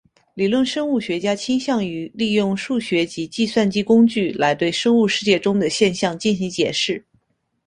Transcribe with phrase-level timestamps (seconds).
[0.33, 7.05] 理论生物学家倾向于利用数学及计算机工具来对生物世界中的现象进行解释。